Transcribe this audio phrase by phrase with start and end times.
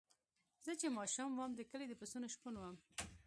[0.65, 2.75] زه چې ماشوم وم د کلي د پسونو شپون وم.